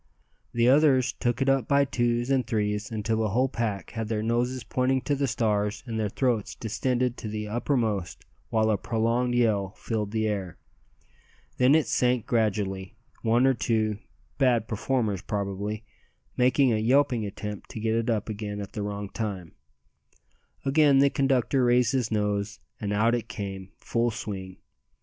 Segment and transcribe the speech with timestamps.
[0.51, 4.23] The others took it up by twos and threes, until the whole pack had their
[4.23, 9.35] noses pointing to the stars and their throats distended to the uttermost, while a prolonged
[9.35, 10.57] yell filled the air.
[11.57, 13.99] Then it sank gradually, one or two
[14.39, 15.83] (bad performers probably)
[16.35, 19.51] making a yelping attempt to get it up again at the wrong time.
[20.65, 24.57] Again the conductor raised his nose, and out it came full swing.